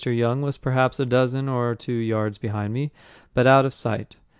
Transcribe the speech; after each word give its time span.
Young 0.03 0.41
was 0.41 0.57
perhaps 0.57 0.99
a 0.99 1.05
dozen 1.05 1.47
or 1.47 1.75
two 1.75 1.93
yards 1.93 2.39
behind 2.39 2.73
me, 2.73 2.89
but 3.35 3.45
out 3.45 3.65
of 3.65 3.71
sight. 3.75 4.15